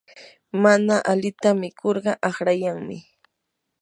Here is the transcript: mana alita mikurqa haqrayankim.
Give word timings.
mana 0.63 0.95
alita 1.11 1.49
mikurqa 1.61 2.11
haqrayankim. 2.25 3.01